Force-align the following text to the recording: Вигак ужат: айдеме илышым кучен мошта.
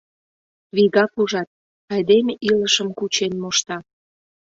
Вигак 0.75 1.11
ужат: 1.21 1.49
айдеме 1.93 2.33
илышым 2.49 2.89
кучен 2.97 3.33
мошта. 3.41 3.77